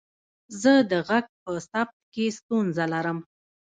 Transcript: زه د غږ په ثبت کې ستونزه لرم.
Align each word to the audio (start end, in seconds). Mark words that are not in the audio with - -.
زه 0.61 0.73
د 0.91 0.93
غږ 1.07 1.25
په 1.43 1.51
ثبت 1.69 1.97
کې 2.13 2.25
ستونزه 2.37 2.83
لرم. 2.93 3.19